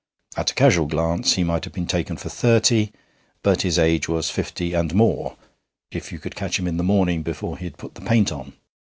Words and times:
At 0.35 0.49
a 0.49 0.55
casual 0.55 0.87
glance 0.87 1.33
he 1.33 1.43
might 1.43 1.63
have 1.63 1.73
been 1.75 1.85
taken 1.85 2.17
for 2.17 2.27
thirty, 2.29 2.91
but 3.43 3.61
his 3.61 3.77
age 3.77 4.09
was 4.09 4.31
fifty 4.31 4.73
and 4.73 4.91
more 4.95 5.37
if 5.91 6.11
you 6.11 6.17
could 6.17 6.33
catch 6.35 6.57
him 6.57 6.65
in 6.67 6.77
the 6.77 6.83
morning 6.83 7.21
before 7.21 7.55
he 7.55 7.65
had 7.65 7.77
put 7.77 7.93
the 7.93 8.01
paint 8.01 8.31
on. 8.31 8.53